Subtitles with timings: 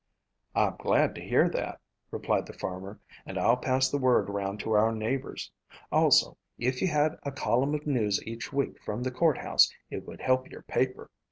[0.55, 4.71] "I'm glad to hear that," replied the farmer, "and I'll pass the word around to
[4.71, 5.51] our neighbors.
[5.91, 10.21] Also, if you had a column of news each week from the courthouse it would
[10.21, 11.11] help your paper.